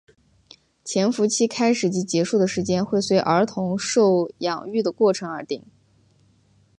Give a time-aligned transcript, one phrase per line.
[0.83, 5.61] 潜伏期开始及结束的时间会随儿童受养育的过程而定。